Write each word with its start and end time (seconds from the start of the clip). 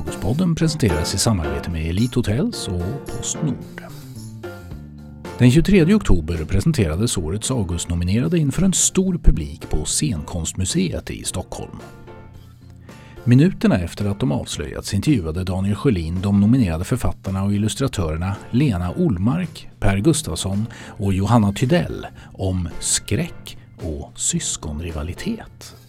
Augustpodden 0.00 0.54
presenteras 0.54 1.14
i 1.14 1.18
samarbete 1.18 1.70
med 1.70 1.90
Elite 1.90 2.18
Hotels 2.18 2.68
och 2.68 3.06
Postnord. 3.06 3.82
Den 5.38 5.50
23 5.50 5.94
oktober 5.94 6.44
presenterades 6.44 7.18
årets 7.18 7.50
Augustnominerade 7.50 8.38
inför 8.38 8.62
en 8.62 8.72
stor 8.72 9.18
publik 9.18 9.70
på 9.70 9.84
Scenkonstmuseet 9.84 11.10
i 11.10 11.24
Stockholm. 11.24 11.76
Minuterna 13.24 13.78
efter 13.78 14.04
att 14.04 14.20
de 14.20 14.32
avslöjats 14.32 14.94
intervjuade 14.94 15.44
Daniel 15.44 15.76
Sjölin 15.76 16.20
de 16.20 16.40
nominerade 16.40 16.84
författarna 16.84 17.44
och 17.44 17.52
illustratörerna 17.52 18.36
Lena 18.50 18.92
Olmark, 18.92 19.70
Per 19.80 19.98
Gustafsson 19.98 20.66
och 20.86 21.12
Johanna 21.12 21.52
Tydell 21.52 22.06
om 22.32 22.68
skräck 22.80 23.58
och 23.76 24.12
syskonrivalitet. 24.14 25.79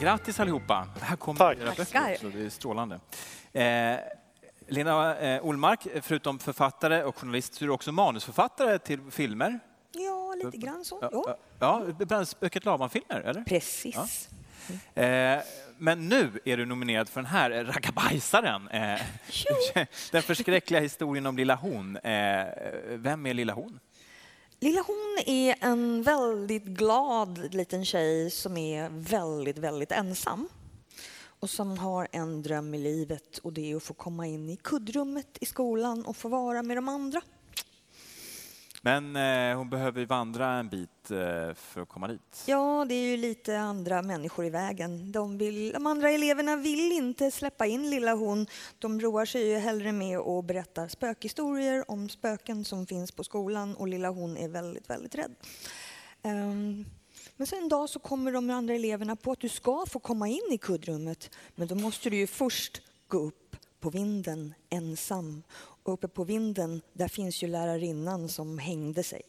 Grattis 0.00 0.40
allihopa! 0.40 0.88
Här 1.00 1.16
kommer 1.16 1.38
Tack. 1.38 1.58
era 1.58 1.74
böcker 1.76 2.12
också, 2.12 2.28
det 2.28 2.44
är 2.44 2.50
strålande. 2.50 3.00
Eh, 3.52 3.96
Lena 4.68 5.18
eh, 5.18 5.44
Olmark, 5.44 5.86
förutom 6.02 6.38
författare 6.38 7.02
och 7.02 7.16
journalist 7.18 7.54
så 7.54 7.64
är 7.64 7.66
du 7.66 7.72
också 7.72 7.92
manusförfattare 7.92 8.78
till 8.78 9.00
filmer. 9.10 9.60
Ja, 9.92 10.34
lite 10.44 10.56
grann 10.56 10.84
så. 10.84 10.98
Ja, 11.12 11.36
Ja, 11.58 11.86
ja, 12.08 12.24
Spöket 12.24 12.64
Laban-filmer, 12.64 13.20
eller? 13.20 13.42
precis. 13.44 14.28
Eh, 14.94 15.38
men 15.78 16.08
nu 16.08 16.40
är 16.44 16.56
du 16.56 16.66
nominerad 16.66 17.08
för 17.08 17.20
den 17.20 17.30
här 17.30 17.50
rackabajsaren. 17.64 18.68
Eh, 18.68 19.00
den 20.12 20.22
förskräckliga 20.22 20.80
historien 20.80 21.26
om 21.26 21.36
Lilla 21.36 21.54
Hon. 21.54 21.96
Eh, 21.96 22.46
vem 22.88 23.26
är 23.26 23.34
Lilla 23.34 23.52
Hon? 23.52 23.80
Lilla 24.62 24.84
hon 24.86 25.18
är 25.26 25.56
en 25.60 26.02
väldigt 26.02 26.64
glad 26.64 27.54
liten 27.54 27.84
tjej 27.84 28.30
som 28.30 28.56
är 28.56 28.88
väldigt, 28.90 29.58
väldigt 29.58 29.92
ensam 29.92 30.48
och 31.24 31.50
som 31.50 31.78
har 31.78 32.08
en 32.12 32.42
dröm 32.42 32.74
i 32.74 32.78
livet 32.78 33.38
och 33.38 33.52
det 33.52 33.72
är 33.72 33.76
att 33.76 33.82
få 33.82 33.94
komma 33.94 34.26
in 34.26 34.48
i 34.48 34.56
kuddrummet 34.56 35.38
i 35.40 35.46
skolan 35.46 36.06
och 36.06 36.16
få 36.16 36.28
vara 36.28 36.62
med 36.62 36.76
de 36.76 36.88
andra. 36.88 37.20
Men 38.82 39.16
eh, 39.16 39.56
hon 39.56 39.70
behöver 39.70 40.06
vandra 40.06 40.52
en 40.52 40.68
bit 40.68 41.10
eh, 41.10 41.54
för 41.54 41.80
att 41.80 41.88
komma 41.88 42.08
dit. 42.08 42.44
Ja, 42.46 42.86
det 42.88 42.94
är 42.94 43.10
ju 43.10 43.16
lite 43.16 43.58
andra 43.58 44.02
människor 44.02 44.44
i 44.44 44.50
vägen. 44.50 45.12
De, 45.12 45.38
vill, 45.38 45.72
de 45.72 45.86
andra 45.86 46.10
eleverna 46.10 46.56
vill 46.56 46.92
inte 46.92 47.30
släppa 47.30 47.66
in 47.66 47.90
lilla 47.90 48.14
hon. 48.14 48.46
De 48.78 49.00
roar 49.00 49.24
sig 49.24 49.48
ju 49.48 49.56
hellre 49.56 49.92
med 49.92 50.18
att 50.18 50.44
berätta 50.44 50.88
spökhistorier 50.88 51.90
om 51.90 52.08
spöken 52.08 52.64
som 52.64 52.86
finns 52.86 53.12
på 53.12 53.24
skolan 53.24 53.76
och 53.76 53.88
lilla 53.88 54.10
hon 54.10 54.36
är 54.36 54.48
väldigt, 54.48 54.90
väldigt 54.90 55.14
rädd. 55.14 55.34
Um, 56.22 56.84
men 57.36 57.46
sen 57.46 57.58
en 57.58 57.68
dag 57.68 57.88
så 57.88 57.98
kommer 57.98 58.32
de 58.32 58.50
andra 58.50 58.74
eleverna 58.74 59.16
på 59.16 59.32
att 59.32 59.40
du 59.40 59.48
ska 59.48 59.84
få 59.88 59.98
komma 59.98 60.28
in 60.28 60.48
i 60.50 60.58
kuddrummet, 60.58 61.30
men 61.54 61.68
då 61.68 61.74
måste 61.74 62.10
du 62.10 62.16
ju 62.16 62.26
först 62.26 62.82
gå 63.08 63.18
upp 63.18 63.56
på 63.80 63.90
vinden 63.90 64.54
ensam. 64.70 65.42
Och 65.82 65.92
uppe 65.92 66.08
på 66.08 66.24
vinden, 66.24 66.80
där 66.92 67.08
finns 67.08 67.42
ju 67.42 67.46
lärarinnan 67.46 68.28
som 68.28 68.58
hängde 68.58 69.02
sig. 69.02 69.22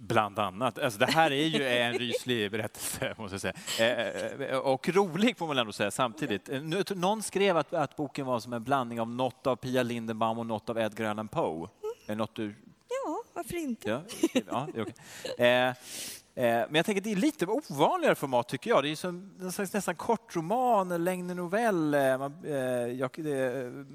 Bland 0.00 0.38
annat. 0.38 0.78
Alltså, 0.78 0.98
det 0.98 1.06
här 1.06 1.30
är 1.30 1.46
ju 1.46 1.68
en 1.68 1.98
ryslig 1.98 2.50
berättelse, 2.50 3.14
måste 3.18 3.48
jag 3.48 3.54
säga. 3.76 3.98
Eh, 4.38 4.50
eh, 4.50 4.58
Och 4.58 4.88
rolig, 4.88 5.36
får 5.36 5.46
man 5.46 5.58
ändå 5.58 5.72
säga, 5.72 5.90
samtidigt. 5.90 6.48
Eh, 6.48 6.62
Någon 6.94 7.22
skrev 7.22 7.56
att, 7.56 7.74
att 7.74 7.96
boken 7.96 8.26
var 8.26 8.40
som 8.40 8.52
en 8.52 8.62
blandning 8.64 9.00
av 9.00 9.08
något 9.08 9.46
av 9.46 9.56
Pia 9.56 9.82
Lindenbaum 9.82 10.38
och 10.38 10.46
något 10.46 10.68
av 10.68 10.78
Edgar 10.78 11.10
Allan 11.10 11.28
Poe. 11.28 11.68
Det 12.06 12.14
något 12.14 12.34
du... 12.34 12.54
Ja, 12.88 13.22
varför 13.32 13.56
inte? 13.56 14.02
Ja, 14.44 14.66
ja 14.76 15.44
eh, 15.44 15.74
Eh, 16.34 16.44
men 16.44 16.74
jag 16.74 16.86
tänker 16.86 17.02
det 17.02 17.12
är 17.12 17.16
lite 17.16 17.46
ovanligare 17.46 18.14
format 18.14 18.48
tycker 18.48 18.70
jag. 18.70 18.84
Det 18.84 18.90
är 18.90 18.96
som 18.96 19.30
en 19.40 19.52
slags 19.52 19.72
nästan 19.72 19.94
kortroman, 19.94 20.90
eller 20.90 21.04
längre 21.04 21.34
novell 21.34 21.94
eh, 21.94 22.02
eh, 22.02 22.20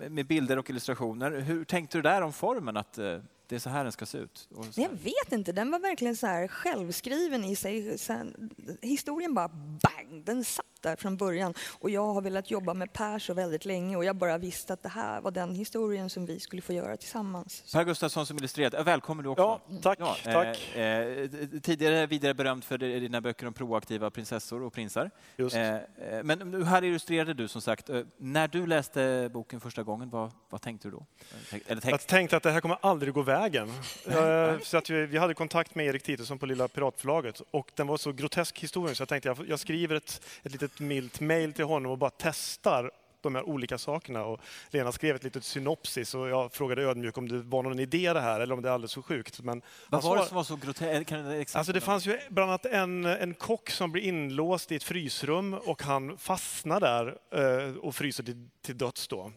med 0.09 0.27
bilder 0.27 0.57
och 0.57 0.69
illustrationer. 0.69 1.31
Hur 1.31 1.65
tänkte 1.65 1.97
du 1.97 2.01
där 2.01 2.21
om 2.21 2.33
formen, 2.33 2.77
att 2.77 2.99
det 3.47 3.55
är 3.55 3.59
så 3.59 3.69
här 3.69 3.83
den 3.83 3.91
ska 3.91 4.05
se 4.05 4.17
ut? 4.17 4.49
Jag 4.75 4.89
vet 4.89 5.31
inte, 5.31 5.51
den 5.51 5.71
var 5.71 5.79
verkligen 5.79 6.15
så 6.15 6.27
här 6.27 6.47
självskriven 6.47 7.43
i 7.43 7.55
sig. 7.55 7.97
Sen, 7.97 8.49
historien 8.81 9.33
bara 9.33 9.47
bang, 9.47 10.23
den 10.25 10.43
satt 10.43 10.65
där 10.81 10.95
från 10.95 11.17
början. 11.17 11.53
Och 11.79 11.89
jag 11.89 12.13
har 12.13 12.21
velat 12.21 12.51
jobba 12.51 12.73
med 12.73 12.93
Per 12.93 13.19
så 13.19 13.33
väldigt 13.33 13.65
länge 13.65 13.95
och 13.97 14.05
jag 14.05 14.15
bara 14.15 14.37
visste 14.37 14.73
att 14.73 14.83
det 14.83 14.89
här 14.89 15.21
var 15.21 15.31
den 15.31 15.55
historien 15.55 16.09
som 16.09 16.25
vi 16.25 16.39
skulle 16.39 16.61
få 16.61 16.73
göra 16.73 16.97
tillsammans. 16.97 17.71
Per 17.73 17.83
Gustafsson 17.83 18.25
som 18.25 18.37
illustrerat, 18.37 18.87
välkommen 18.87 19.23
du 19.23 19.29
också. 19.29 19.43
Ja, 19.43 19.61
tack, 19.81 19.99
Ja, 19.99 20.15
eh, 20.25 20.33
tack. 20.33 20.75
Eh, 20.75 21.29
tidigare 21.61 22.05
vidare 22.07 22.33
berömd 22.33 22.63
för 22.63 22.77
dina 22.77 23.21
böcker 23.21 23.47
om 23.47 23.53
proaktiva 23.53 24.09
prinsessor 24.11 24.61
och 24.63 24.73
prinsar. 24.73 25.11
Just. 25.37 25.55
Eh, 25.55 25.75
eh, 25.75 25.81
men 26.23 26.39
nu 26.39 26.63
här 26.63 26.83
illustrerade 26.83 27.33
du 27.33 27.47
som 27.47 27.61
sagt. 27.61 27.89
Eh, 27.89 28.01
när 28.17 28.47
du 28.47 28.67
läste 28.67 29.29
boken 29.33 29.59
första 29.61 29.83
gången, 29.83 30.09
vad, 30.09 30.31
vad 30.49 30.61
tänkte 30.61 30.87
du 30.87 30.91
då? 30.91 31.05
Eller 31.51 31.61
Jag 31.67 31.81
text? 31.81 32.07
tänkte 32.07 32.37
att 32.37 32.43
det 32.43 32.51
här 32.51 32.61
kommer 32.61 32.77
aldrig 32.81 33.13
gå 33.13 33.21
vägen. 33.39 33.71
Eh, 34.07 34.59
så 34.59 34.77
att 34.77 34.89
vi, 34.89 35.05
vi 35.05 35.17
hade 35.17 35.33
kontakt 35.33 35.75
med 35.75 35.85
Erik 35.85 36.03
Titusson 36.03 36.39
på 36.39 36.45
Lilla 36.45 36.67
Piratförlaget 36.67 37.41
och 37.51 37.71
den 37.75 37.87
var 37.87 37.97
så 37.97 38.11
grotesk 38.11 38.59
historia 38.59 38.95
så 38.95 39.01
jag 39.01 39.09
tänkte 39.09 39.29
jag, 39.29 39.37
jag 39.47 39.59
skriver 39.59 39.95
ett, 39.95 40.21
ett 40.43 40.51
litet 40.51 40.79
milt 40.79 41.19
mail 41.19 41.53
till 41.53 41.65
honom 41.65 41.91
och 41.91 41.97
bara 41.97 42.11
testar 42.17 42.91
de 43.21 43.35
här 43.35 43.43
olika 43.43 43.77
sakerna. 43.77 44.25
Och 44.25 44.39
Lena 44.69 44.91
skrev 44.91 45.15
ett 45.15 45.23
litet 45.23 45.43
synopsis 45.43 46.15
och 46.15 46.29
jag 46.29 46.53
frågade 46.53 46.83
ödmjuk 46.83 47.17
om 47.17 47.27
det 47.29 47.37
var 47.41 47.63
någon 47.63 47.79
idé 47.79 48.13
det 48.13 48.21
här 48.21 48.39
eller 48.39 48.53
om 48.55 48.61
det 48.61 48.69
är 48.69 48.73
alldeles 48.73 48.93
för 48.93 49.01
sjukt. 49.01 49.39
Men 49.41 49.61
Vad 49.89 50.03
var 50.03 50.17
det 50.17 50.25
som 50.25 50.35
var 50.35 50.43
så 50.43 50.55
groteskt? 50.55 51.11
Exempel- 51.11 51.57
Alltså 51.57 51.73
det 51.73 51.81
fanns 51.81 52.05
ju 52.05 52.19
bland 52.29 52.49
annat 52.51 52.65
en, 52.65 53.05
en 53.05 53.33
kock 53.33 53.69
som 53.69 53.91
blir 53.91 54.03
inlåst 54.03 54.71
i 54.71 54.75
ett 54.75 54.83
frysrum 54.83 55.53
och 55.53 55.83
han 55.83 56.17
fastnar 56.17 56.79
där 56.79 57.17
eh, 57.31 57.75
och 57.75 57.95
fryser 57.95 58.23
till, 58.23 58.49
till 58.61 58.77
döds 58.77 59.07
då. 59.07 59.31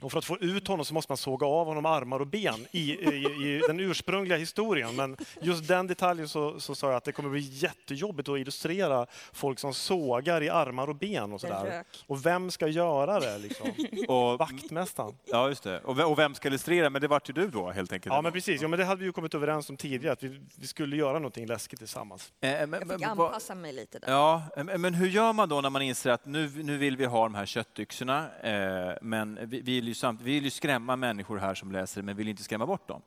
Och 0.00 0.12
för 0.12 0.18
att 0.18 0.24
få 0.24 0.38
ut 0.38 0.68
honom 0.68 0.84
så 0.84 0.94
måste 0.94 1.12
man 1.12 1.16
såga 1.16 1.46
av 1.46 1.66
honom 1.66 1.86
armar 1.86 2.20
och 2.20 2.26
ben 2.26 2.66
i, 2.70 2.92
i, 2.92 3.14
i 3.24 3.62
den 3.66 3.80
ursprungliga 3.80 4.38
historien. 4.38 4.96
Men 4.96 5.16
just 5.40 5.68
den 5.68 5.86
detaljen 5.86 6.28
så, 6.28 6.60
så 6.60 6.74
sa 6.74 6.86
jag 6.86 6.96
att 6.96 7.04
det 7.04 7.12
kommer 7.12 7.30
bli 7.30 7.40
jättejobbigt 7.40 8.28
att 8.28 8.38
illustrera 8.38 9.06
folk 9.32 9.58
som 9.58 9.74
sågar 9.74 10.42
i 10.42 10.48
armar 10.48 10.88
och 10.88 10.96
ben 10.96 11.32
och 11.32 11.40
sådär. 11.40 11.84
Och 12.06 12.26
vem 12.26 12.50
ska 12.50 12.68
göra 12.68 13.20
det 13.20 13.38
liksom? 13.38 13.68
och, 14.08 14.38
Vaktmästaren. 14.38 15.14
ja, 15.24 15.48
just 15.48 15.62
det. 15.62 15.80
Och, 15.80 15.98
och 16.00 16.18
vem 16.18 16.34
ska 16.34 16.48
illustrera? 16.48 16.90
Men 16.90 17.00
det 17.00 17.08
vart 17.08 17.28
ju 17.28 17.32
du 17.32 17.48
då 17.48 17.70
helt 17.70 17.92
enkelt. 17.92 18.14
Ja 18.14 18.22
men 18.22 18.32
precis, 18.32 18.62
ja, 18.62 18.68
men 18.68 18.78
det 18.78 18.84
hade 18.84 19.00
vi 19.00 19.06
ju 19.06 19.12
kommit 19.12 19.34
överens 19.34 19.70
om 19.70 19.76
tidigare 19.76 20.12
att 20.12 20.22
vi, 20.22 20.40
vi 20.56 20.66
skulle 20.66 20.96
göra 20.96 21.12
någonting 21.12 21.46
läskigt 21.46 21.78
tillsammans. 21.78 22.32
Eh, 22.40 22.50
men, 22.50 22.72
Jag 22.72 22.98
fick 22.98 23.06
anpassa 23.06 23.54
mig 23.54 23.72
lite 23.72 23.98
där. 23.98 24.10
Ja, 24.12 24.42
men 24.56 24.80
men 24.80 24.94
hur 24.94 25.08
gör 25.08 25.32
man 25.32 25.48
då 25.48 25.60
när 25.60 25.70
man 25.70 25.82
inser 25.82 26.10
att 26.10 26.26
nu, 26.26 26.48
nu 26.48 26.76
vill 26.78 26.96
vi 26.96 27.04
ha 27.04 27.22
de 27.22 27.34
här 27.34 27.46
köttyxorna, 27.46 28.28
eh, 28.42 28.96
men 29.02 29.38
vi 29.42 29.60
vi 29.60 29.80
vill, 29.80 29.89
ju 29.90 29.94
samt, 29.94 30.20
vi 30.20 30.34
vill 30.34 30.44
ju 30.44 30.50
skrämma 30.50 30.96
människor 30.96 31.38
här 31.38 31.54
som 31.54 31.72
läser, 31.72 32.02
men 32.02 32.16
vill 32.16 32.28
inte 32.28 32.42
skrämma 32.42 32.66
bort 32.66 32.88
dem? 32.88 33.02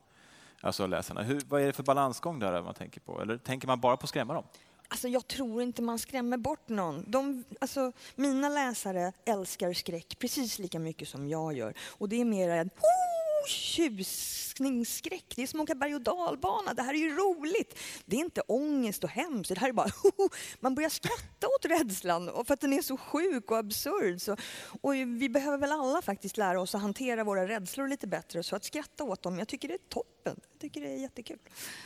Alltså 0.61 0.87
läsarna. 0.87 1.23
Hur, 1.23 1.41
vad 1.47 1.61
är 1.61 1.65
det 1.67 1.73
för 1.73 1.83
balansgång 1.83 2.39
där 2.39 2.61
man 2.61 2.73
tänker 2.73 3.01
på? 3.01 3.21
Eller 3.21 3.37
tänker 3.37 3.67
man 3.67 3.79
bara 3.79 3.97
på 3.97 4.03
att 4.03 4.09
skrämma 4.09 4.33
dem? 4.33 4.43
Alltså, 4.87 5.07
jag 5.07 5.27
tror 5.27 5.61
inte 5.61 5.81
man 5.81 5.99
skrämmer 5.99 6.37
bort 6.37 6.69
någon. 6.69 7.03
De, 7.07 7.43
alltså, 7.61 7.91
mina 8.15 8.49
läsare 8.49 9.13
älskar 9.25 9.73
skräck 9.73 10.19
precis 10.19 10.59
lika 10.59 10.79
mycket 10.79 11.07
som 11.07 11.29
jag 11.29 11.53
gör. 11.53 11.73
Och 11.87 12.09
det 12.09 12.21
är 12.21 12.25
mer 12.25 12.49
en 12.49 12.67
oh, 12.67 13.12
tjusningsskräck. 13.47 15.33
Det 15.35 15.43
är 15.43 15.47
som 15.47 15.59
att 15.59 15.63
åka 15.63 15.75
berg 15.75 15.95
och 15.95 16.01
dalbana. 16.01 16.73
Det 16.73 16.81
här 16.81 16.93
är 16.93 16.97
ju 16.97 17.15
roligt. 17.15 17.79
Det 18.05 18.15
är 18.15 18.19
inte 18.19 18.41
ångest 18.41 19.03
och 19.03 19.09
hemskt. 19.09 19.49
Det 19.49 19.59
här 19.59 19.69
är 19.69 19.73
bara 19.73 19.89
man 20.59 20.75
börjar 20.75 20.89
skratta 20.89 21.47
åt 21.47 21.65
rädslan 21.65 22.45
för 22.45 22.53
att 22.53 22.61
den 22.61 22.73
är 22.73 22.81
så 22.81 22.97
sjuk 22.97 23.51
och 23.51 23.57
absurd. 23.57 24.21
Så, 24.21 24.37
och 24.81 24.93
vi 24.93 25.29
behöver 25.29 25.57
väl 25.57 25.71
alla 25.71 26.01
faktiskt 26.01 26.37
lära 26.37 26.61
oss 26.61 26.75
att 26.75 26.81
hantera 26.81 27.23
våra 27.23 27.47
rädslor 27.47 27.87
lite 27.87 28.07
bättre. 28.07 28.43
Så 28.43 28.55
att 28.55 28.63
skratta 28.63 29.03
åt 29.03 29.23
dem, 29.23 29.39
jag 29.39 29.47
tycker 29.47 29.67
det 29.67 29.73
är 29.73 29.89
toppen. 29.89 30.39
Jag 30.51 30.59
tycker 30.59 30.81
det 30.81 30.87
är 30.87 30.97
jättekul. 30.97 31.37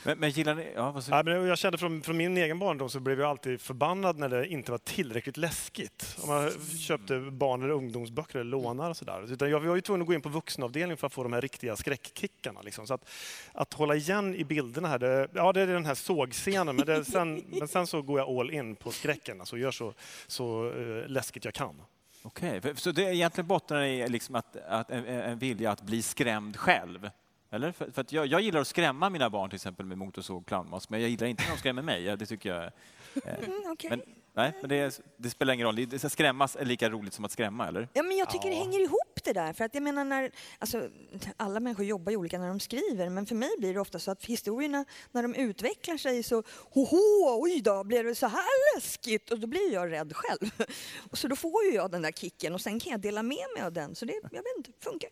Men, 0.03 0.19
men 0.19 0.29
gillar 0.29 0.55
ni... 0.55 0.71
Ja, 0.75 0.91
vad 0.91 1.03
Ja, 1.09 1.23
men 1.23 1.47
jag 1.47 1.57
kände 1.57 1.77
från, 1.77 2.01
från 2.01 2.17
min 2.17 2.37
egen 2.37 2.59
barndom 2.59 2.89
så 2.89 2.99
blev 2.99 3.19
jag 3.19 3.29
alltid 3.29 3.61
förbannad 3.61 4.17
när 4.17 4.29
det 4.29 4.47
inte 4.47 4.71
var 4.71 4.77
tillräckligt 4.77 5.37
läskigt. 5.37 6.17
Om 6.21 6.29
man 6.29 6.51
köpte 6.79 7.19
barn 7.19 7.63
eller 7.63 7.73
ungdomsböcker 7.73 8.39
eller 8.39 8.51
lånar 8.51 8.89
och 8.89 8.97
sådär. 8.97 9.33
Utan 9.33 9.49
jag 9.49 9.59
var 9.59 9.75
ju 9.75 9.81
tvungen 9.81 10.01
att 10.01 10.07
gå 10.07 10.13
in 10.13 10.21
på 10.21 10.29
vuxenavdelningen 10.29 10.97
för 10.97 11.07
att 11.07 11.13
få 11.13 11.23
de 11.23 11.33
här 11.33 11.41
riktiga 11.47 11.75
skräckkickarna. 11.75 12.61
Liksom. 12.61 12.87
Så 12.87 12.93
att, 12.93 13.09
att 13.53 13.73
hålla 13.73 13.95
igen 13.95 14.35
i 14.35 14.43
bilderna 14.43 14.87
här, 14.87 14.99
det, 14.99 15.27
ja 15.33 15.53
det 15.53 15.61
är 15.61 15.67
den 15.67 15.85
här 15.85 15.95
sågscenen 15.95 16.75
men, 16.75 16.85
det, 16.85 17.05
sen, 17.05 17.43
men 17.59 17.67
sen 17.67 17.87
så 17.87 18.01
går 18.01 18.19
jag 18.19 18.29
all 18.29 18.51
in 18.51 18.75
på 18.75 18.91
skräcken. 18.91 19.39
Alltså 19.39 19.57
gör 19.57 19.71
så, 19.71 19.93
så 20.27 20.71
eh, 20.71 21.07
läskigt 21.09 21.45
jag 21.45 21.53
kan. 21.53 21.81
Okej, 22.23 22.61
för- 22.61 22.73
så 22.75 22.91
det 22.91 23.03
är 23.03 23.11
egentligen 23.13 23.47
bottnar 23.47 23.83
i 23.83 24.09
liksom 24.09 24.35
att, 24.35 24.55
att 24.55 24.91
en, 24.91 25.05
en 25.05 25.39
vilja 25.39 25.71
att 25.71 25.81
bli 25.81 26.01
skrämd 26.01 26.57
själv? 26.57 27.09
Eller? 27.49 27.71
För, 27.71 27.91
för 27.91 28.01
att 28.01 28.11
jag, 28.11 28.25
jag 28.27 28.41
gillar 28.41 28.61
att 28.61 28.67
skrämma 28.67 29.09
mina 29.09 29.29
barn 29.29 29.49
till 29.49 29.55
exempel 29.55 29.85
med 29.85 29.97
motorsåg 29.97 30.37
och 30.41 30.47
clownmask, 30.47 30.89
men 30.89 31.01
jag 31.01 31.09
gillar 31.09 31.27
inte 31.27 31.43
när 31.43 31.51
de 31.51 31.57
skrämmer 31.57 31.81
mig. 31.81 32.17
Det 32.17 32.25
tycker 32.25 32.49
jag... 32.49 32.63
eh, 32.63 32.71
Mm, 33.45 33.63
okej. 33.71 33.89
Men, 33.89 34.01
Nej, 34.37 34.53
men 34.61 34.69
det, 34.69 35.01
det 35.17 35.29
spelar 35.29 35.53
ingen 35.53 35.65
roll. 35.67 35.75
Det, 35.75 35.85
det, 35.85 36.09
skrämmas 36.09 36.55
är 36.55 36.65
lika 36.65 36.89
roligt 36.89 37.13
som 37.13 37.25
att 37.25 37.31
skrämma, 37.31 37.67
eller? 37.67 37.87
Ja, 37.93 38.03
men 38.03 38.17
jag 38.17 38.29
tycker 38.29 38.47
Ja. 38.47 38.53
det 38.53 38.59
hänger 38.59 38.79
ihop 38.79 39.19
det 39.23 39.33
där. 39.33 39.53
För 39.53 39.65
att 39.65 39.73
jag 39.73 39.83
menar 39.83 40.05
när, 40.05 40.31
alltså, 40.59 40.89
alla 41.37 41.59
människor 41.59 41.85
jobbar 41.85 42.11
ju 42.11 42.17
olika 42.17 42.39
när 42.39 42.47
de 42.47 42.59
skriver, 42.59 43.09
men 43.09 43.25
för 43.25 43.35
mig 43.35 43.49
blir 43.57 43.73
det 43.73 43.79
ofta 43.79 43.99
så 43.99 44.11
att 44.11 44.25
historierna, 44.25 44.85
när 45.11 45.21
de 45.23 45.35
utvecklar 45.35 45.97
sig 45.97 46.23
så, 46.23 46.43
hoho, 46.71 47.41
oj 47.43 47.61
då, 47.61 47.83
blir 47.83 48.03
det 48.03 48.15
så 48.15 48.27
här 48.27 48.75
läskigt? 48.75 49.31
Och 49.31 49.39
då 49.39 49.47
blir 49.47 49.73
jag 49.73 49.91
rädd 49.91 50.13
själv. 50.15 50.51
Och 51.11 51.17
så 51.17 51.27
då 51.27 51.35
får 51.35 51.63
ju 51.63 51.71
jag 51.73 51.91
den 51.91 52.01
där 52.01 52.11
kicken 52.11 52.53
och 52.53 52.61
sen 52.61 52.79
kan 52.79 52.91
jag 52.91 52.99
dela 53.01 53.23
med 53.23 53.45
mig 53.55 53.63
av 53.63 53.71
den. 53.73 53.95
Så 53.95 54.05
det, 54.05 54.13
jag 54.13 54.31
vet 54.31 54.57
inte, 54.57 54.71
funkar. 54.79 55.09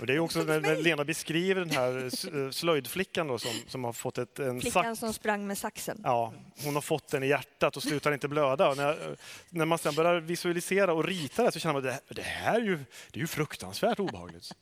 Och 0.00 0.06
det 0.06 0.14
är 0.14 0.18
också 0.18 0.42
när, 0.42 0.60
när 0.60 0.76
Lena 0.76 1.04
beskriver 1.04 1.60
den 1.60 1.70
här 1.70 2.04
eh, 2.44 2.50
slöjdflickan 2.50 3.26
då, 3.26 3.38
som, 3.38 3.50
som 3.66 3.84
har 3.84 3.92
fått 3.92 4.18
ett, 4.18 4.38
en 4.38 4.60
Flickan 4.60 4.96
som 4.96 5.12
sprang 5.12 5.46
med 5.46 5.58
saxen. 5.58 6.00
Ja, 6.04 6.32
hon 6.64 6.74
har 6.74 6.82
fått 6.82 7.08
den 7.08 7.22
i 7.22 7.28
hjärtat 7.28 7.76
och 7.76 7.82
slutar 7.82 8.12
inte 8.12 8.28
blöda. 8.28 8.68
Och 8.68 8.76
när, 8.76 9.16
när 9.50 9.64
man 9.64 9.78
sen 9.78 9.94
börjar 9.94 10.20
visualisera 10.20 10.92
och 10.92 11.04
rita 11.04 11.44
det 11.44 11.52
så 11.52 11.58
känner 11.58 11.72
man 11.80 11.88
att 11.88 12.08
det, 12.08 12.14
det 12.14 12.22
här 12.22 12.60
är 12.60 12.64
ju, 12.64 12.76
det 13.10 13.18
är 13.18 13.20
ju 13.20 13.26
fruktansvärt 13.26 13.98
obehagligt. 13.98 14.52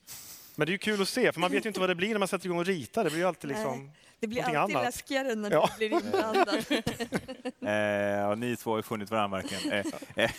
Men 0.54 0.66
det 0.66 0.70
är 0.70 0.72
ju 0.72 0.78
kul 0.78 1.02
att 1.02 1.08
se, 1.08 1.32
för 1.32 1.40
man 1.40 1.50
vet 1.50 1.64
ju 1.64 1.68
inte 1.68 1.80
vad 1.80 1.88
det 1.88 1.94
blir 1.94 2.08
när 2.08 2.18
man 2.18 2.28
sätter 2.28 2.46
igång 2.46 2.58
och 2.58 2.66
ritar. 2.66 3.04
Det 3.04 3.10
blir 3.10 3.20
ju 3.20 3.26
alltid 3.26 3.50
liksom... 3.50 3.90
Det 4.20 4.26
blir 4.26 4.42
alltid 4.42 4.76
annat. 4.76 4.84
läskigare 4.86 5.34
när 5.34 5.50
Ja. 5.50 5.70
det 5.78 5.88
blir 5.88 6.04
inblandat. 6.04 6.70
Eh, 7.62 8.28
och 8.30 8.38
ni 8.38 8.56
två 8.56 8.70
har 8.70 8.76
ju 8.76 8.82
funnit 8.82 9.10
varandra 9.10 9.38
verkligen. 9.38 9.72
Eh, 9.72 10.24
eh, 10.24 10.30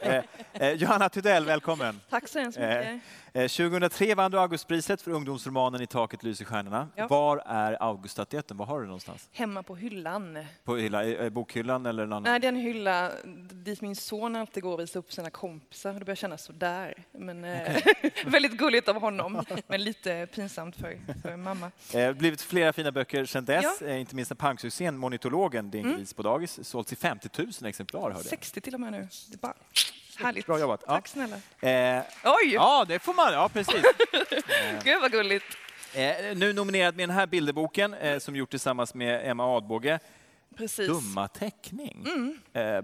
eh, 0.16 0.24
eh, 0.52 0.72
Johanna 0.72 1.08
Tudell, 1.08 1.44
välkommen. 1.44 2.00
Tack 2.10 2.28
så 2.28 2.38
hemskt 2.38 2.58
Eh, 2.58 2.68
mycket. 2.68 3.00
Eh, 3.32 3.48
2003 3.48 4.14
vann 4.14 4.30
du 4.30 4.38
Augustpriset 4.40 5.02
för 5.02 5.10
ungdomsromanen 5.10 5.80
I 5.82 5.86
taket 5.86 6.22
lyser 6.22 6.44
stjärnorna. 6.44 6.88
Ja. 6.96 7.06
Var 7.06 7.42
är 7.46 7.82
Auguststatyetten? 7.82 8.56
Var 8.56 8.66
har 8.66 8.74
du 8.76 8.80
den 8.82 8.88
någonstans? 8.88 9.28
Hemma 9.32 9.62
på 9.62 9.76
hyllan. 9.76 10.38
På 10.64 10.76
hylla, 10.76 11.30
bokhyllan 11.30 11.86
eller 11.86 12.02
någon 12.06 12.12
annan? 12.12 12.22
Nej, 12.22 12.40
det 12.40 12.46
är 12.46 12.48
en 12.48 12.56
hylla 12.56 13.10
dit 13.52 13.80
min 13.80 13.96
son 13.96 14.36
alltid 14.36 14.62
går 14.62 14.72
och 14.72 14.80
visar 14.80 15.00
upp 15.00 15.12
sina 15.12 15.30
kompisar. 15.30 15.92
Det 15.92 16.04
börjar 16.04 16.16
kännas 16.16 16.44
sådär. 16.44 16.94
Men, 17.12 17.44
eh, 17.44 17.76
väldigt 18.26 18.52
gulligt 18.56 18.88
av 18.88 19.00
honom, 19.00 19.44
men 19.66 19.84
lite 19.84 20.26
pinsamt 20.34 20.76
för, 20.76 20.98
för 21.22 21.36
mamma. 21.36 21.70
Eh, 21.94 22.12
blivit 22.12 22.40
flera 22.42 22.72
fina 22.72 22.92
böcker 22.94 23.24
sedan 23.24 23.44
dess, 23.44 23.64
Ja. 23.80 23.86
eh, 23.86 24.00
inte 24.00 24.14
minst 24.16 24.28
den 24.28 24.36
punksuccén 24.36 24.96
Monitologen, 24.98 25.70
en 25.74 25.80
Mm. 25.80 25.96
gris 25.96 26.14
på 26.14 26.22
dagis, 26.22 26.58
sålts 26.62 26.92
i 26.92 26.96
50 26.96 27.28
000 27.36 27.50
exemplar. 27.68 28.00
Hörde 28.00 28.14
jag. 28.16 28.24
60 28.24 28.60
till 28.60 28.74
och 28.74 28.80
med 28.80 28.92
nu. 28.92 29.08
Det 29.30 29.40
bara 29.40 29.54
härligt. 30.18 30.46
Bra 30.46 30.58
jobbat. 30.60 30.84
Ja. 30.86 30.92
Tack 30.94 31.08
snälla. 31.08 31.36
Eh, 31.96 32.02
Oj, 32.24 32.52
ja, 32.54 32.84
det 32.88 32.98
får 32.98 33.14
man. 33.14 33.32
Ja, 33.32 33.48
precis. 33.48 33.82
gud 34.84 35.00
vad 35.00 35.12
gulligt. 35.12 35.44
Eh, 35.94 36.36
nu 36.36 36.52
nominerad 36.52 36.96
med 36.96 37.08
den 37.08 37.16
här 37.16 37.26
bilderboken 37.26 37.94
eh, 37.94 38.18
som 38.18 38.36
gjort 38.36 38.50
tillsammans 38.50 38.94
med 38.94 39.30
Emma 39.30 39.56
Adbåge. 39.56 39.98
Precis. 40.56 40.86
Dumma 40.88 41.28
teckning. 41.28 42.06
Mm. 42.06 42.38
Eh, 42.52 42.82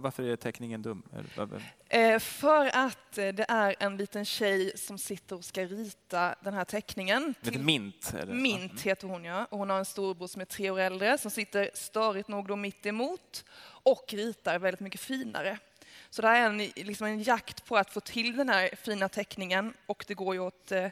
varför 0.00 0.22
är 0.22 0.36
teckningen 0.36 0.82
dum? 0.82 1.02
B- 1.36 1.44
Eh, 1.90 2.18
för 2.18 2.66
att 2.76 3.18
eh, 3.18 3.28
det 3.28 3.46
är 3.48 3.74
en 3.78 3.96
liten 3.96 4.24
tjej 4.24 4.72
som 4.78 4.98
sitter 4.98 5.36
och 5.36 5.44
ska 5.44 5.64
rita 5.64 6.34
den 6.40 6.54
här 6.54 6.64
teckningen. 6.64 7.34
Till- 7.42 7.60
Mint? 7.60 8.14
Eller? 8.22 8.34
Mint 8.34 8.80
heter 8.80 9.06
hon 9.08 9.24
ja. 9.24 9.44
Och 9.50 9.58
hon 9.58 9.70
har 9.70 9.78
en 9.78 9.84
storbror 9.84 10.26
som 10.26 10.40
är 10.40 10.44
tre 10.44 10.70
år 10.70 10.80
äldre 10.80 11.18
som 11.18 11.30
sitter 11.30 11.70
störigt 11.74 12.28
nog 12.28 12.48
då 12.48 12.56
mitt 12.56 12.86
emot 12.86 13.44
och 13.64 14.04
ritar 14.08 14.58
väldigt 14.58 14.80
mycket 14.80 15.00
finare. 15.00 15.58
Så 16.10 16.22
det 16.22 16.28
här 16.28 16.40
är 16.42 16.46
en, 16.46 16.58
liksom 16.58 17.06
en 17.06 17.22
jakt 17.22 17.64
på 17.64 17.76
att 17.76 17.90
få 17.92 18.00
till 18.00 18.36
den 18.36 18.48
här 18.48 18.70
fina 18.82 19.08
teckningen 19.08 19.74
och 19.86 20.04
det 20.08 20.14
går 20.14 20.34
ju 20.34 20.40
åt 20.40 20.72
eh, 20.72 20.88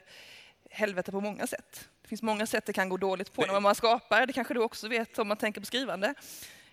helvete 0.71 1.13
på 1.13 1.21
många 1.21 1.47
sätt. 1.47 1.89
Det 2.07 2.09
finns 2.09 2.23
många 2.23 2.47
sätt 2.47 2.67
det 2.67 2.73
kan 2.73 2.89
gå 2.89 2.97
dåligt 2.97 3.33
på 3.33 3.43
när 3.47 3.61
man 3.61 3.75
skapar. 3.75 4.27
Det 4.27 4.33
kanske 4.33 4.55
du 4.55 4.61
också 4.61 4.89
vet 4.89 5.19
om 5.19 5.29
man 5.29 5.37
tänker 5.37 5.61
på 5.61 5.67
skrivande. 5.67 6.15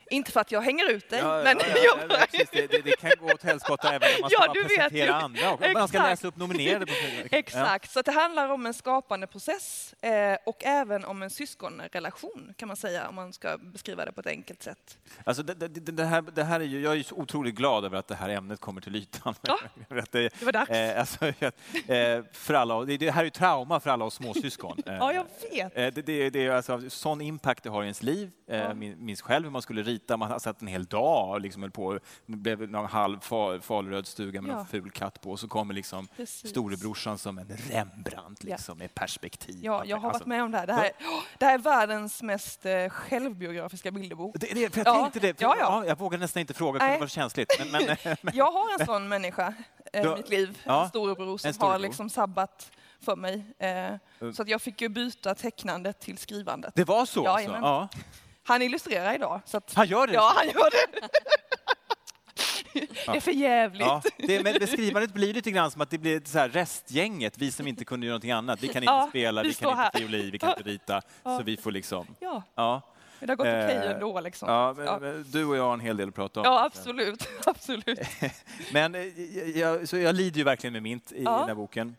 Inte 0.09 0.31
för 0.31 0.39
att 0.41 0.51
jag 0.51 0.61
hänger 0.61 0.89
ut 0.91 1.09
dig, 1.09 1.19
Ja, 1.19 1.41
men 1.43 1.57
ja, 1.59 1.65
ja, 1.75 1.97
ja, 2.09 2.15
precis. 2.31 2.49
det, 2.51 2.67
det, 2.67 2.81
det 2.81 2.95
kan 2.99 3.11
gå 3.19 3.25
åt 3.33 3.43
helskotta 3.43 3.93
även 3.93 4.09
om 4.15 4.21
man 4.21 4.29
ska 4.29 4.41
Ja, 4.41 4.47
bara 4.53 4.67
presentera 4.67 5.05
ju. 5.05 5.11
andra. 5.11 5.51
Och 5.53 5.61
man 5.73 5.87
ska 5.87 5.97
läsa 6.03 6.27
upp 6.27 6.35
nominerade. 6.37 6.85
På, 6.85 6.91
Exakt, 7.35 7.91
så 7.91 8.01
det 8.01 8.11
handlar 8.11 8.49
om 8.49 8.65
en 8.65 8.73
skapande 8.73 9.27
process 9.27 9.93
eh, 10.01 10.37
och 10.45 10.63
även 10.65 11.05
om 11.05 11.23
en 11.23 11.29
syskonrelation 11.29 12.53
kan 12.57 12.67
man 12.67 12.77
säga 12.77 13.07
om 13.09 13.15
man 13.15 13.33
ska 13.33 13.57
beskriva 13.57 14.05
det 14.05 14.11
på 14.11 14.19
ett 14.21 14.27
enkelt 14.27 14.63
sätt. 14.63 14.97
Alltså, 15.23 15.43
det, 15.43 15.67
det, 15.67 16.03
här, 16.05 16.21
det 16.21 16.43
här 16.43 16.59
är 16.59 16.63
ju, 16.63 16.81
jag 16.81 16.91
är 16.93 16.97
ju 16.97 17.03
så 17.03 17.15
otroligt 17.15 17.55
glad 17.55 17.85
över 17.85 17.97
att 17.97 18.07
det 18.07 18.15
här 18.15 18.29
ämnet 18.29 18.59
kommer 18.59 18.81
till 18.81 18.95
ytan. 18.95 19.35
Ja. 19.41 19.59
det, 20.11 20.41
var 20.43 20.51
dags. 20.51 20.69
eh, 20.71 20.99
alltså, 20.99 21.25
eh, 21.25 22.23
för 22.33 22.53
alla, 22.53 22.81
det, 22.85 23.11
här 23.11 23.21
är 23.21 23.25
ju 23.25 23.29
trauma 23.29 23.79
för 23.79 23.89
alla 23.89 24.05
oss 24.05 24.13
småsyskon. 24.15 24.77
Eh, 24.85 24.93
Ja, 24.93 25.13
jag 25.13 25.25
vet. 25.51 25.77
Eh, 25.77 26.03
Det, 26.03 26.29
det, 26.29 26.45
är 26.45 26.51
alltså 26.51 26.89
sån 26.89 27.21
impact 27.21 27.63
det 27.63 27.69
har 27.69 27.81
i 27.83 27.85
ens 27.85 28.03
liv. 28.03 28.31
Eh, 28.47 28.73
Minns 28.73 29.21
själv 29.21 29.43
hur 29.45 29.51
man 29.51 29.61
skulle 29.61 29.83
rita, 29.93 30.17
man 30.17 30.31
har 30.31 30.39
satt 30.39 30.61
en 30.61 30.67
hel 30.67 30.85
dag 30.85 31.29
och 31.29 31.41
liksom 31.41 31.61
höll 31.61 31.71
på. 31.71 31.99
Det 32.25 32.37
blev 32.37 32.69
någon 32.71 32.85
halv 32.85 33.19
fa- 33.19 33.61
falröd 33.61 34.07
stuga 34.07 34.41
med 34.41 34.51
Ja. 34.51 34.55
någon 34.55 34.65
ful 34.67 34.91
katt 34.91 35.21
på 35.21 35.31
och 35.31 35.39
så 35.39 35.47
kommer 35.47 35.73
liksom 35.73 36.07
Precis. 36.17 36.49
storebrorsan 36.49 37.17
som 37.17 37.37
en 37.37 37.47
Rembrandt 37.69 38.43
Ja. 38.43 38.49
liksom, 38.55 38.77
med 38.77 38.95
perspektiv. 38.95 39.59
Ja, 39.63 39.85
jag 39.85 39.97
har 39.97 40.07
Alltså, 40.09 40.19
varit 40.19 40.27
med 40.27 40.43
om 40.43 40.51
det 40.51 40.57
här. 40.57 40.67
Det 40.67 40.73
här, 40.73 40.91
det 41.37 41.45
här 41.45 41.53
är 41.53 41.57
världens 41.57 42.21
mest 42.23 42.65
eh, 42.65 42.89
självbiografiska 42.89 43.91
bilderbok. 43.91 44.35
Det, 44.39 44.47
det, 44.53 44.73
för 44.73 44.79
jag 44.85 44.87
Ja. 44.95 45.01
tänkte 45.01 45.19
det, 45.19 45.37
för, 45.39 45.43
Ja, 45.45 45.55
ja, 45.59 45.81
ja. 45.83 45.85
jag 45.87 45.97
vågar 45.99 46.17
nästan 46.17 46.41
inte 46.41 46.53
fråga, 46.53 46.79
det 46.79 46.85
Nej. 46.85 46.99
var 46.99 47.07
känsligt. 47.07 47.49
Men, 47.59 47.71
men, 47.71 47.97
men, 48.21 48.35
Jag 48.35 48.51
har 48.51 48.79
en 48.79 48.85
sån 48.85 49.07
människa 49.07 49.53
eh, 49.93 50.01
i 50.03 50.07
har- 50.07 50.17
mitt 50.17 50.29
liv, 50.29 50.57
Ja, 50.65 50.83
en 50.83 50.89
storebror 50.89 51.37
som 51.37 51.47
en 51.47 51.53
storebror. 51.53 51.71
har 51.71 51.79
liksom 51.79 52.09
sabbat 52.09 52.71
för 53.01 53.15
mig. 53.15 53.45
Eh, 53.59 53.69
Mm. 54.19 54.33
så 54.33 54.41
att 54.41 54.47
jag 54.49 54.61
fick 54.61 54.81
ju 54.81 54.89
byta 54.89 55.35
tecknandet 55.35 55.99
till 55.99 56.17
skrivandet. 56.17 56.73
det 56.75 56.83
var 56.83 57.05
så? 57.05 57.23
Ja, 57.25 57.31
alltså. 57.31 57.51
ja. 57.51 57.87
Han 58.43 58.61
illustrerar 58.61 59.13
idag. 59.15 59.41
Så 59.45 59.57
att, 59.57 59.73
Han 59.73 59.87
gör 59.87 60.07
det? 60.07 60.13
ja, 60.13 60.31
han 60.35 60.45
gör 60.47 60.69
det. 60.71 61.07
det 63.05 63.17
är 63.17 63.19
för 63.19 63.31
jävligt. 63.31 63.81
Ja, 63.81 64.01
det, 64.17 64.43
men 64.43 64.53
beskrivandet 64.59 65.13
blir 65.13 65.33
lite 65.33 65.51
grann 65.51 65.71
som 65.71 65.81
att 65.81 65.89
det 65.89 65.97
blir 65.97 66.21
så 66.25 66.39
här 66.39 66.49
restgänget, 66.49 67.37
vi 67.37 67.51
som 67.51 67.67
inte 67.67 67.85
kunde 67.85 68.05
göra 68.05 68.13
någonting 68.13 68.31
annat. 68.31 68.63
Vi 68.63 68.67
kan 68.67 68.83
inte 68.83 68.93
Ja, 68.93 69.07
spela, 69.09 69.41
vi 69.43 69.47
vi, 69.47 69.53
kan 69.53 69.69
inte 69.69 69.81
här. 69.81 69.91
fioli, 69.95 70.31
vi 70.31 70.39
kan 70.39 70.49
inte 70.49 70.63
rita. 70.63 71.01
Ja. 71.23 71.37
Så 71.37 71.43
vi 71.43 71.57
får 71.57 71.71
liksom... 71.71 72.07
Ja, 72.19 72.43
Ja. 72.55 72.81
men 73.19 73.27
det 73.27 73.31
har 73.31 73.37
gått 73.37 73.47
okej 73.47 73.85
Eh, 73.87 73.91
ändå. 73.91 74.19
Liksom. 74.19 74.49
Ja, 74.49 74.73
men, 74.77 74.85
Ja. 74.85 74.99
men 75.01 75.25
Du 75.31 75.45
och 75.45 75.57
jag 75.57 75.63
har 75.63 75.73
en 75.73 75.79
hel 75.79 75.97
del 75.97 76.09
att 76.09 76.15
prata 76.15 76.39
om. 76.39 76.43
Ja, 76.45 76.63
absolut. 76.65 77.27
absolut. 77.45 77.99
Men 78.73 78.95
eh, 78.95 79.01
jag, 79.59 79.89
så 79.89 79.97
jag 79.97 80.15
lider 80.15 80.37
ju 80.37 80.43
verkligen 80.43 80.73
med 80.73 80.83
Mint 80.83 81.11
i 81.11 81.23
den 81.23 81.33
här 81.47 81.55
boken. 81.55 81.95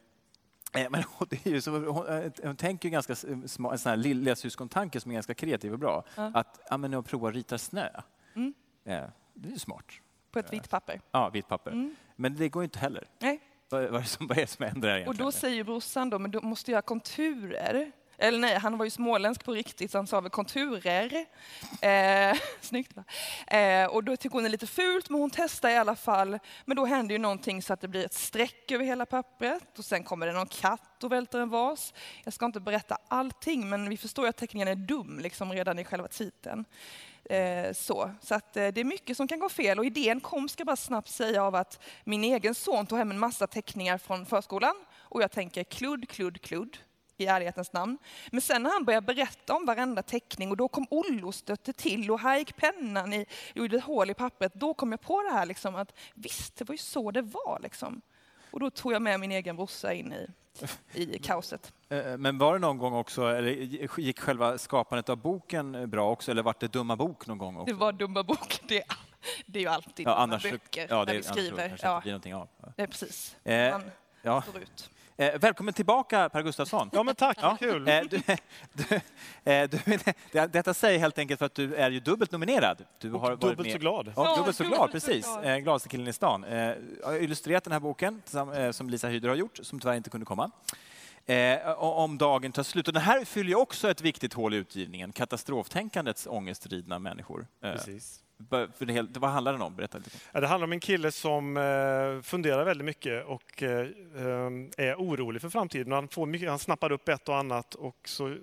Eh, 0.74 0.86
Men 0.90 1.02
hon, 1.08 1.26
det 1.30 1.46
är 1.46 1.50
ju 1.50 1.60
så, 1.60 1.70
hon, 1.78 2.06
eh, 2.06 2.32
hon 2.42 2.56
tänker 2.56 2.88
ju 2.88 2.92
ganska 2.92 3.12
s- 3.12 3.24
sma- 3.26 3.72
en 3.72 3.78
sån 3.78 3.90
här 3.90 3.96
lilla 3.96 4.36
syskontanke 4.36 5.00
som 5.00 5.10
är 5.10 5.14
ganska 5.14 5.34
kreativ 5.34 5.72
och 5.72 5.78
bra. 5.78 6.04
Ja. 6.16 6.30
Att 6.34 6.60
ja, 6.70 6.76
men 6.76 6.94
att 6.94 7.06
prova 7.06 7.28
att 7.28 7.34
rita 7.34 7.58
snö. 7.58 7.88
Mm. 8.34 8.54
Eh, 8.84 9.04
det 9.34 9.48
är 9.48 9.52
ju 9.52 9.58
smart. 9.58 9.84
På 10.30 10.38
ett 10.38 10.52
vitt 10.52 10.70
papper. 10.70 11.00
Ja, 11.10 11.28
vitt 11.30 11.48
papper. 11.48 11.70
Mm. 11.70 11.96
Men 12.16 12.34
det 12.36 12.48
går 12.48 12.62
ju 12.62 12.64
inte 12.64 12.78
heller. 12.78 13.08
Nej. 13.18 13.40
Vad, 13.68 13.82
vad, 13.82 13.94
är 13.94 14.00
det 14.00 14.04
som, 14.08 14.26
vad 14.26 14.36
är 14.38 14.42
det 14.42 14.46
som 14.46 14.64
händer 14.66 14.88
här 14.88 14.94
Och 14.96 15.00
egentligen? 15.00 15.26
då 15.26 15.32
säger 15.32 15.64
brorsan 15.64 16.10
då, 16.10 16.18
men 16.18 16.30
du 16.30 16.40
måste 16.40 16.70
göra 16.70 16.82
konturer. 16.82 17.92
Eller 18.18 18.38
nej, 18.38 18.58
han 18.58 18.78
var 18.78 18.84
ju 18.84 18.90
småländsk 18.90 19.44
på 19.44 19.52
riktigt, 19.52 19.90
så 19.90 19.98
han 19.98 20.06
sa 20.06 20.20
väl 20.20 20.30
konturer. 20.30 21.26
Eh, 21.80 22.38
snyggt 22.60 22.92
va? 22.96 23.04
Eh, 23.56 23.86
och 23.86 24.04
då 24.04 24.16
tycker 24.16 24.32
hon 24.32 24.42
det 24.42 24.48
är 24.48 24.50
lite 24.50 24.66
fult, 24.66 25.10
men 25.10 25.20
hon 25.20 25.30
testar 25.30 25.70
i 25.70 25.76
alla 25.76 25.96
fall. 25.96 26.38
Men 26.64 26.76
då 26.76 26.84
händer 26.84 27.14
ju 27.14 27.18
någonting 27.18 27.62
så 27.62 27.72
att 27.72 27.80
det 27.80 27.88
blir 27.88 28.04
ett 28.04 28.14
streck 28.14 28.70
över 28.70 28.84
hela 28.84 29.06
pappret 29.06 29.78
och 29.78 29.84
sen 29.84 30.04
kommer 30.04 30.26
det 30.26 30.32
någon 30.32 30.46
katt 30.46 31.04
och 31.04 31.12
välter 31.12 31.40
en 31.40 31.50
vas. 31.50 31.94
Jag 32.24 32.34
ska 32.34 32.46
inte 32.46 32.60
berätta 32.60 32.98
allting, 33.08 33.68
men 33.68 33.88
vi 33.88 33.96
förstår 33.96 34.24
ju 34.24 34.28
att 34.28 34.36
teckningen 34.36 34.68
är 34.68 34.74
dum 34.74 35.18
liksom 35.18 35.52
redan 35.52 35.78
i 35.78 35.84
själva 35.84 36.08
titeln. 36.08 36.64
Eh, 37.24 37.72
så 37.72 38.10
så 38.20 38.34
att, 38.34 38.56
eh, 38.56 38.68
det 38.68 38.80
är 38.80 38.84
mycket 38.84 39.16
som 39.16 39.28
kan 39.28 39.38
gå 39.38 39.48
fel 39.48 39.78
och 39.78 39.84
idén 39.84 40.20
kom, 40.20 40.48
ska 40.48 40.60
jag 40.60 40.66
bara 40.66 40.76
snabbt 40.76 41.08
säga, 41.08 41.44
av 41.44 41.54
att 41.54 41.82
min 42.04 42.24
egen 42.24 42.54
son 42.54 42.86
tog 42.86 42.98
hem 42.98 43.10
en 43.10 43.18
massa 43.18 43.46
teckningar 43.46 43.98
från 43.98 44.26
förskolan 44.26 44.74
och 44.96 45.22
jag 45.22 45.30
tänker 45.30 45.64
kludd, 45.64 46.08
kludd, 46.08 46.40
kludd 46.40 46.78
i 47.16 47.26
ärlighetens 47.26 47.72
namn. 47.72 47.98
Men 48.32 48.40
sen 48.40 48.62
när 48.62 48.70
han 48.70 48.84
började 48.84 49.06
berätta 49.14 49.54
om 49.54 49.66
varenda 49.66 50.02
teckning 50.02 50.50
och 50.50 50.56
då 50.56 50.68
kom 50.68 50.86
Ollo 50.90 51.32
stötte 51.32 51.72
till 51.72 52.10
och 52.10 52.20
här 52.20 52.38
gick 52.38 52.56
pennan 52.56 53.12
i, 53.12 53.26
gjorde 53.54 53.76
ett 53.76 53.84
hål 53.84 54.10
i 54.10 54.14
pappret, 54.14 54.54
då 54.54 54.74
kom 54.74 54.90
jag 54.92 55.00
på 55.00 55.22
det 55.22 55.30
här 55.32 55.46
liksom 55.46 55.74
att 55.76 55.92
visst, 56.14 56.56
det 56.56 56.68
var 56.68 56.72
ju 56.72 56.78
så 56.78 57.10
det 57.10 57.22
var 57.22 57.58
liksom. 57.62 58.00
Och 58.50 58.60
då 58.60 58.70
tog 58.70 58.92
jag 58.92 59.02
med 59.02 59.20
min 59.20 59.32
egen 59.32 59.56
brorsa 59.56 59.92
in 59.92 60.12
i, 60.12 60.28
i 60.92 61.18
kaoset. 61.22 61.72
Eh, 61.88 62.16
Men 62.16 62.38
var 62.38 62.52
det 62.52 62.58
någon 62.58 62.78
gång 62.78 62.94
också, 62.94 63.26
eller 63.26 63.50
gick 63.98 64.20
själva 64.20 64.58
skapandet 64.58 65.08
av 65.08 65.16
boken 65.16 65.74
eh, 65.74 65.86
bra 65.86 66.10
också, 66.10 66.30
eller 66.30 66.42
var 66.42 66.54
det 66.60 66.72
dumma 66.72 66.96
bok 66.96 67.26
någon 67.26 67.38
gång 67.38 67.56
också? 67.56 67.74
Det 67.74 67.80
var 67.80 67.92
dumma 67.92 68.22
bok. 68.22 68.60
Det, 68.68 68.78
är- 68.78 68.96
det 69.46 69.58
är 69.58 69.62
ju 69.62 69.68
alltid 69.68 70.06
ja, 70.06 70.14
annars, 70.14 70.42
böcker 70.42 70.86
ja, 70.90 71.04
det, 71.04 71.12
när 71.12 71.12
vi 71.20 71.26
annars 71.26 71.36
skriver. 71.38 71.68
kanske 71.68 71.86
Ja, 71.86 71.94
inte 71.96 72.02
blir 72.04 72.12
någonting 72.12 72.34
av. 72.34 72.48
det 72.76 72.82
är 72.82 72.86
precis. 72.86 73.36
Eh, 73.44 73.70
Man 73.72 73.90
Ja. 74.22 74.42
står 74.42 74.62
ut. 74.62 74.90
Eh, 75.16 75.38
välkommen 75.40 75.74
tillbaka 75.74 76.28
Per 76.28 76.42
Gustafsson. 76.42 76.90
Ja, 76.92 77.02
men 77.02 77.14
tack, 77.14 77.38
Ja. 77.42 77.56
kul. 77.60 77.88
Eh, 77.88 78.00
du, 78.10 78.18
du, 78.72 78.94
eh, 79.52 79.68
du, 79.70 79.78
det, 80.32 80.46
detta 80.52 80.74
säger 80.74 80.98
helt 80.98 81.18
enkelt 81.18 81.38
för 81.38 81.46
att 81.46 81.54
du 81.54 81.74
är 81.74 81.90
ju 81.90 82.00
dubbelt 82.00 82.32
nominerad. 82.32 82.84
Du 82.98 83.10
har 83.10 83.18
varit 83.18 83.40
Dubbelt 83.40 83.58
med- 83.62 83.72
så 83.72 83.78
glad. 83.78 84.06
Ja, 84.16 84.24
Ja, 84.24 84.36
dubbelt 84.36 84.56
så 84.56 84.62
dubbelt 84.62 84.78
glad, 84.78 84.92
precis. 84.92 85.36
Eh, 85.36 85.56
gladaste 85.58 85.88
killen 85.88 86.08
i 86.08 86.12
stan. 86.12 86.44
Eh, 86.44 86.58
jag 86.58 86.76
har 87.04 87.22
illustrerat 87.22 87.64
den 87.64 87.72
här 87.72 87.80
boken 87.80 88.22
eh, 88.56 88.70
som 88.70 88.90
Lisa 88.90 89.08
Hyder 89.08 89.28
har 89.28 89.36
gjort, 89.36 89.58
som 89.62 89.80
tyvärr 89.80 89.96
inte 89.96 90.10
kunde 90.10 90.26
komma. 90.26 90.50
Eh, 91.26 91.70
om 91.82 92.18
dagen 92.18 92.52
tar 92.52 92.62
slut. 92.62 92.88
Och 92.88 92.94
den 92.94 93.02
här 93.02 93.24
fyller 93.24 93.50
ju 93.50 93.56
också 93.56 93.90
ett 93.90 94.00
viktigt 94.00 94.32
hål 94.34 94.54
i 94.54 94.56
utgivningen, 94.56 95.12
katastroftänkandets 95.12 96.26
ångestridna 96.26 96.98
människor. 96.98 97.46
Eh, 97.64 97.72
Precis. 97.72 98.20
För 98.50 98.84
det, 98.86 98.92
hel- 98.92 99.08
vad 99.18 99.30
handlar 99.30 99.52
den 99.52 99.62
om? 99.62 99.76
Berätta 99.76 99.98
lite. 99.98 100.10
Ja, 100.32 100.40
Det 100.40 100.46
handlar 100.46 100.64
om 100.66 100.72
en 100.72 100.80
kille 100.80 101.12
som 101.12 101.56
eh, 101.56 102.22
funderar 102.22 102.64
väldigt 102.64 102.84
mycket 102.84 103.24
och 103.26 103.62
eh, 103.62 103.80
eh, 104.16 104.86
är 104.86 104.94
orolig 104.96 105.42
för 105.42 105.48
framtiden. 105.48 105.92
Han, 105.92 106.08
får 106.08 106.26
mycket, 106.26 106.48
han 106.48 106.58
snappar 106.58 106.92
upp 106.92 107.08
ett 107.08 107.28
och 107.28 107.36
annat 107.36 107.74
och 107.74 107.96
så 108.08 108.36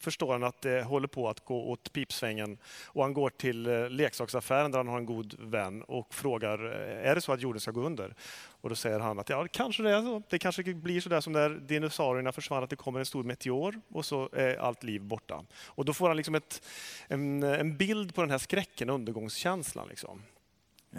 förstår 0.00 0.32
han 0.32 0.44
att 0.44 0.62
det 0.62 0.82
håller 0.82 1.08
på 1.08 1.28
att 1.28 1.44
gå 1.44 1.70
åt 1.70 1.92
pipsvängen. 1.92 2.58
Och 2.86 3.02
han 3.02 3.12
går 3.12 3.30
till 3.30 3.66
eh, 3.66 3.90
leksaksaffären 3.90 4.70
där 4.70 4.78
han 4.78 4.88
har 4.88 4.98
en 4.98 5.06
god 5.06 5.34
vän 5.38 5.82
och 5.82 6.14
frågar 6.14 6.64
eh, 6.66 7.10
är 7.10 7.14
det 7.14 7.20
så 7.20 7.32
att 7.32 7.40
jorden 7.40 7.60
ska 7.60 7.70
gå 7.70 7.82
under. 7.82 8.14
Och 8.60 8.68
då 8.68 8.74
säger 8.74 9.00
han 9.00 9.18
att 9.18 9.28
ja, 9.28 9.46
kanske 9.52 9.82
det 9.82 9.90
är 9.90 10.02
så. 10.02 10.22
Det 10.28 10.38
kanske 10.38 10.62
blir 10.74 11.00
så 11.00 11.08
där 11.08 11.20
som 11.20 11.32
när 11.32 11.50
dinosaurierna 11.50 12.32
försvann, 12.32 12.64
att 12.64 12.70
det 12.70 12.76
kommer 12.76 13.00
en 13.00 13.06
stor 13.06 13.24
meteor 13.24 13.80
och 13.88 14.04
så 14.04 14.28
är 14.32 14.56
allt 14.56 14.82
liv 14.82 15.02
borta. 15.02 15.44
Och 15.66 15.84
då 15.84 15.92
får 15.94 16.08
han 16.08 16.16
liksom 16.16 16.34
ett, 16.34 16.62
en, 17.08 17.42
en 17.42 17.76
bild 17.76 18.14
på 18.14 18.20
den 18.20 18.30
här 18.30 18.38
skräcken, 18.38 18.90
undergångskänslan. 18.90 19.88
Liksom. 19.88 20.22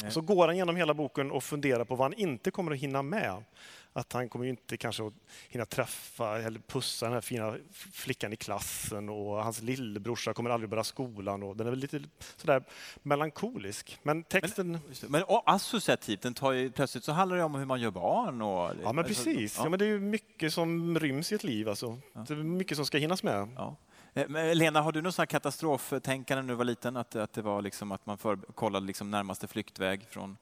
Eh, 0.04 0.10
Så 0.10 0.22
går 0.22 0.48
han 0.48 0.58
genom 0.58 0.76
hela 0.76 0.94
boken 0.94 1.32
och 1.32 1.44
funderar 1.44 1.86
på 1.86 1.96
vad 1.96 2.06
han 2.06 2.20
inte 2.20 2.52
kommer 2.52 2.72
att 2.72 2.78
hinna 2.80 3.02
med. 3.02 3.44
Att 3.94 4.14
han 4.14 4.30
kommer 4.30 4.46
ju 4.46 4.52
inte 4.52 4.78
kanske 4.78 5.08
att 5.08 5.14
hinna 5.50 5.66
träffa 5.66 6.40
eller 6.40 6.60
pussa 6.60 7.06
den 7.06 7.14
här 7.14 7.22
fina 7.22 7.56
flickan 7.72 8.34
i 8.34 8.36
klassen 8.36 9.10
och 9.10 9.44
hans 9.44 9.62
lillebrorsa 9.62 10.34
kommer 10.34 10.50
aldrig 10.50 10.70
börja 10.70 10.84
skolan. 10.84 11.44
Och 11.44 11.58
den 11.58 11.68
är 11.68 11.72
väl 11.72 11.80
lite 11.80 12.02
sådär 12.38 12.64
melankolisk. 13.04 14.00
Men 14.04 14.24
texten... 14.24 14.80
Just 14.88 15.02
det. 15.02 15.10
Men 15.10 15.24
och 15.24 15.44
associativt, 15.46 16.22
den 16.22 16.34
tar 16.34 16.52
ju, 16.52 16.72
plötsligt 16.72 17.04
så 17.04 17.12
handlar 17.12 17.38
det 17.38 17.44
om 17.44 17.56
hur 17.56 17.66
man 17.66 17.82
gör 17.82 17.92
barn. 17.92 18.42
Och, 18.42 18.72
Ja 18.84 18.94
men 18.94 19.06
precis, 19.06 19.58
ja. 19.58 19.70
men 19.70 19.80
det 19.80 19.86
är 19.86 19.90
ju 19.90 20.00
mycket 20.00 20.54
som 20.54 21.00
ryms 21.00 21.32
i 21.32 21.36
ett 21.36 21.44
liv. 21.44 21.70
Alltså. 21.70 22.00
Det 22.28 22.34
är 22.34 22.36
mycket 22.36 22.78
som 22.78 22.86
ska 22.86 22.98
hinnas 22.98 23.24
med. 23.24 23.50
Ja. 23.56 23.76
Eh, 24.14 24.28
men 24.30 24.58
Lena, 24.58 24.82
har 24.82 24.92
du 24.92 25.02
här 25.02 25.26
katastroftänkande 25.26 26.42
när 26.42 26.50
du 26.50 26.56
var 26.56 26.66
liten? 26.66 26.98
Att, 26.98 27.16
att 27.16 27.34
det 27.34 27.42
var 27.42 27.62
liksom 27.62 27.92
att 27.92 28.06
man 28.06 28.18
för, 28.18 28.36
kollade 28.36 28.86
liksom 28.86 29.12
närmaste 29.12 29.48
flyktväg 29.48 30.06
från... 30.10 30.38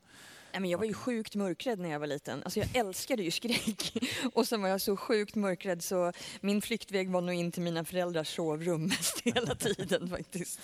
Nej, 0.57 0.61
men 0.61 0.69
jag 0.69 0.77
var 0.77 0.85
ju 0.85 0.93
sjukt 0.93 1.35
mörkrädd 1.35 1.79
när 1.79 1.89
jag 1.89 1.99
var 1.99 2.07
liten. 2.07 2.43
Alltså 2.43 2.59
jag 2.59 2.75
älskade 2.75 3.23
ju 3.23 3.31
skräck. 3.31 3.97
Och 4.33 4.47
sen 4.47 4.61
var 4.61 4.69
jag 4.69 4.81
så 4.81 4.97
sjukt 4.97 5.35
mörkrädd 5.35 5.83
så 5.83 6.11
min 6.41 6.61
flyktväg 6.61 7.09
var 7.09 7.21
nog 7.21 7.35
in 7.35 7.51
till 7.51 7.61
mina 7.61 7.83
föräldrars 7.83 8.35
sovrum 8.35 8.85
mest 8.85 9.21
hela 9.21 9.55
tiden 9.55 10.09
faktiskt. 10.17 10.59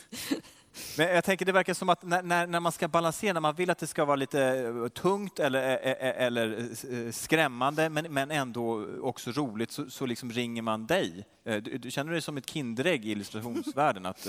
Men 0.98 1.08
jag 1.08 1.24
tänker 1.24 1.46
det 1.46 1.52
verkar 1.52 1.74
som 1.74 1.90
att 1.90 2.04
när, 2.04 2.24
när, 2.24 2.48
när 2.48 2.60
man 2.60 2.72
ska 2.72 2.88
balansera, 2.88 3.34
när 3.34 3.42
man 3.42 3.56
vill 3.56 3.70
att 3.70 3.78
det 3.78 3.88
ska 3.88 4.06
vara 4.06 4.16
lite 4.16 4.42
eh, 4.42 4.88
tungt 4.88 5.40
eller, 5.40 5.70
eh, 5.70 5.92
eh, 5.92 6.26
eller 6.26 6.70
skrämmande 7.12 7.90
men, 7.90 8.14
men 8.14 8.32
ändå 8.32 8.86
också 9.02 9.32
roligt 9.32 9.72
så, 9.72 9.90
så 9.90 10.06
liksom 10.06 10.32
ringer 10.32 10.62
man 10.62 10.88
dig. 10.88 11.26
Du, 11.44 11.60
du 11.60 11.92
känner 11.92 12.12
dig 12.12 12.22
som 12.22 12.38
ett 12.38 12.50
Kinderägg 12.50 13.06
i 13.06 13.12
illustrationsvärlden? 13.12 14.06
Att, 14.06 14.28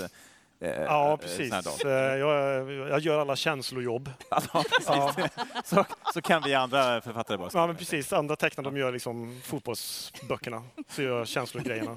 Ja, 0.59 1.11
eh, 1.11 1.17
precis. 1.17 1.53
här 1.53 1.61
dagar. 1.61 2.13
Eh, 2.13 2.19
Jag, 2.19 2.89
jag 2.89 2.99
gör 2.99 3.19
alla 3.19 3.35
känslojobb. 3.35 4.09
Ja, 4.29 4.63
precis. 4.69 5.31
Så, 5.65 5.85
så 6.13 6.21
kan 6.21 6.41
vi 6.45 6.53
andra 6.53 7.01
författare 7.01 7.37
bara 7.37 7.49
Ja, 7.53 7.67
men 7.67 7.75
precis. 7.75 8.13
Andra 8.13 8.35
tecknare 8.35 8.63
de 8.65 8.77
gör 8.77 8.91
liksom 8.91 9.41
fotbollsböckerna, 9.43 10.63
så 10.89 11.01
gör 11.01 11.17
jag 11.17 11.27
känslogrejerna. 11.27 11.95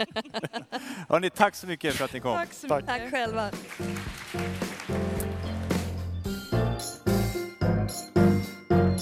Hörrni, 1.08 1.30
tack 1.30 1.54
så 1.54 1.66
mycket 1.66 1.94
för 1.94 2.04
att 2.04 2.12
ni 2.12 2.20
kom. 2.20 2.34
Tack 2.34 2.52
så 2.52 2.68
Tack. 2.68 2.82
mycket. 2.84 3.00
Tack 3.02 3.10
själva. 3.10 3.50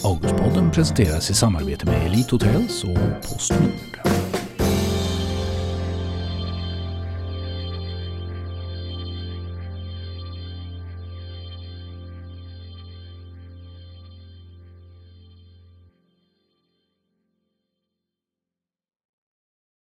Augustpodden 0.04 0.70
presenteras 0.70 1.30
i 1.30 1.34
samarbete 1.34 1.86
med 1.86 2.06
Elite 2.06 2.30
Hotels 2.34 2.84
och 2.84 3.22
Postnord. 3.32 4.05